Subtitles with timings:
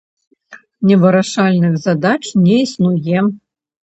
[0.91, 3.19] Невырашальных задач не існуе.